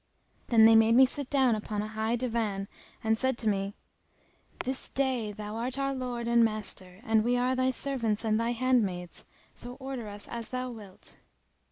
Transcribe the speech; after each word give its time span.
Then 0.47 0.65
they 0.65 0.73
made 0.75 0.95
me 0.95 1.05
sit 1.05 1.29
down 1.29 1.53
upon 1.53 1.83
a 1.83 1.87
high 1.89 2.15
divan 2.15 2.67
and 3.03 3.19
said 3.19 3.37
to 3.37 3.47
me, 3.47 3.75
"This 4.63 4.89
day 4.89 5.31
thou 5.31 5.57
art 5.57 5.77
our 5.77 5.93
lord 5.93 6.27
and 6.27 6.43
master, 6.43 7.01
and 7.03 7.23
we 7.23 7.37
are 7.37 7.55
thy 7.55 7.69
servants 7.69 8.25
and 8.25 8.39
thy 8.39 8.49
hand 8.53 8.81
maids, 8.81 9.25
so 9.53 9.75
order 9.75 10.07
us 10.07 10.27
as 10.27 10.49
thou 10.49 10.71
wilt." 10.71 11.17